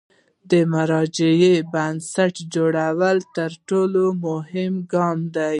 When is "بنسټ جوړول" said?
1.73-3.17